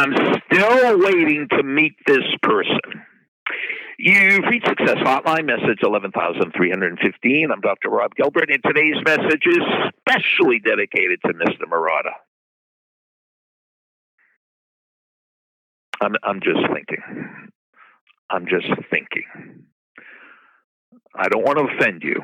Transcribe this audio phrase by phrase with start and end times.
[0.00, 0.14] I'm
[0.50, 2.80] still waiting to meet this person.
[3.98, 7.50] You've reached Success Hotline, message 11,315.
[7.52, 7.90] I'm Dr.
[7.90, 9.58] Rob Gilbert, and today's message is
[9.98, 11.68] specially dedicated to Mr.
[11.68, 12.12] Murata.
[16.00, 17.50] I'm, I'm just thinking.
[18.30, 19.66] I'm just thinking.
[21.14, 22.22] I don't want to offend you,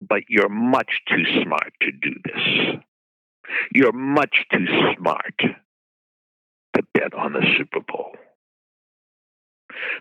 [0.00, 2.80] but you're much too smart to do this.
[3.74, 4.66] You're much too
[4.96, 5.38] smart
[6.74, 8.12] to bet on the Super Bowl.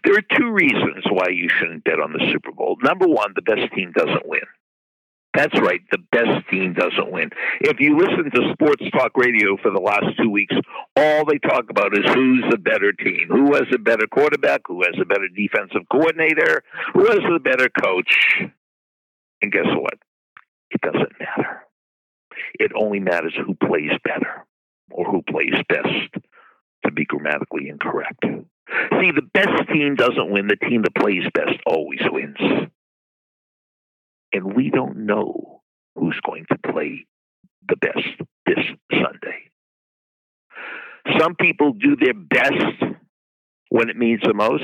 [0.04, 2.77] There are two reasons why you shouldn't bet on the Super Bowl.
[2.84, 4.41] Number one, the best team doesn't win.
[5.34, 7.31] That's right, the best team doesn't win.
[7.62, 10.55] If you listen to sports talk radio for the last two weeks,
[10.95, 14.84] all they talk about is who's the better team, who has a better quarterback, who
[14.84, 18.44] has a better defensive coordinator, who has a better coach.
[19.42, 19.95] And guess what?
[20.70, 21.64] It doesn't matter.
[22.59, 24.45] It only matters who plays better
[24.92, 26.26] or who plays best,
[26.93, 28.23] be grammatically incorrect.
[28.23, 30.47] See, the best team doesn't win.
[30.47, 32.38] The team that plays best always wins.
[34.31, 35.61] And we don't know
[35.95, 37.05] who's going to play
[37.67, 39.52] the best this Sunday.
[41.19, 42.95] Some people do their best
[43.69, 44.63] when it means the most,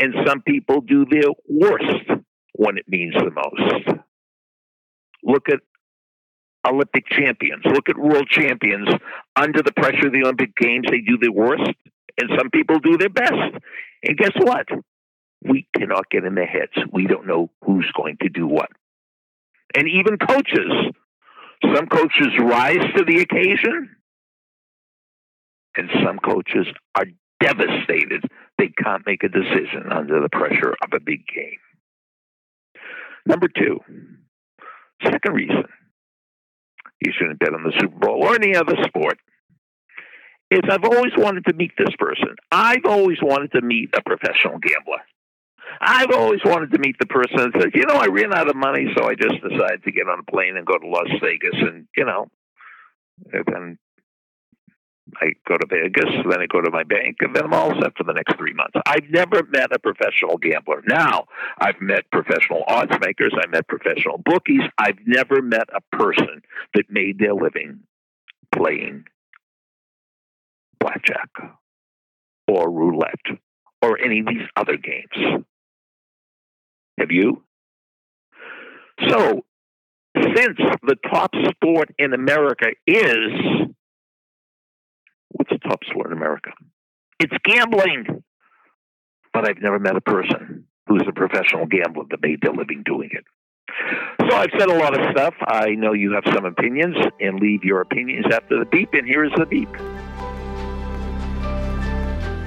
[0.00, 2.10] and some people do their worst
[2.54, 3.98] when it means the most.
[5.22, 5.60] Look at
[6.66, 7.64] Olympic champions.
[7.64, 8.88] Look at world champions.
[9.36, 11.70] Under the pressure of the Olympic Games, they do their worst
[12.18, 13.62] and some people do their best.
[14.02, 14.66] And guess what?
[15.42, 16.72] We cannot get in their heads.
[16.92, 18.70] We don't know who's going to do what.
[19.76, 20.72] And even coaches,
[21.74, 23.96] some coaches rise to the occasion,
[25.76, 27.04] and some coaches are
[27.40, 28.24] devastated
[28.56, 31.58] they can't make a decision under the pressure of a big game.
[33.24, 33.78] Number two,
[35.04, 35.64] second reason
[37.00, 39.18] you shouldn't bet on the Super Bowl or any other sport
[40.50, 42.34] is I've always wanted to meet this person.
[42.50, 45.02] I've always wanted to meet a professional gambler.
[45.80, 48.56] I've always wanted to meet the person that says, you know, I ran out of
[48.56, 51.54] money, so I just decided to get on a plane and go to Las Vegas,
[51.60, 52.26] and you know,
[53.32, 53.78] and
[55.16, 57.96] I go to Vegas, then I go to my bank, and then I'm all set
[57.96, 58.74] for the next three months.
[58.86, 60.82] I've never met a professional gambler.
[60.86, 61.24] Now,
[61.58, 64.62] I've met professional odds makers, I met professional bookies.
[64.78, 66.42] I've never met a person
[66.74, 67.80] that made their living
[68.54, 69.04] playing
[70.80, 71.30] blackjack
[72.46, 73.38] or roulette
[73.82, 75.44] or any of these other games.
[76.98, 77.42] Have you?
[79.08, 79.44] So,
[80.16, 83.68] since the top sport in America is
[85.30, 86.50] what's the top sport in America?
[87.20, 88.22] It's gambling.
[89.32, 93.10] But I've never met a person who's a professional gambler that made their living doing
[93.12, 93.24] it.
[94.28, 95.34] So I've said a lot of stuff.
[95.46, 98.94] I know you have some opinions, and leave your opinions after the beep.
[98.94, 99.68] And here is the beep.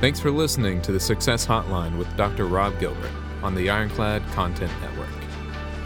[0.02, 2.48] Thanks for listening to the Success Hotline with Dr.
[2.48, 3.12] Rob Gilbert
[3.44, 5.10] on the Ironclad Content Network.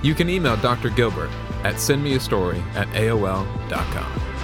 [0.01, 0.89] You can email Dr.
[0.89, 1.31] Gilbert
[1.63, 4.34] at sendmeastory at AOL.com.